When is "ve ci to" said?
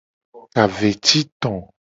0.75-1.51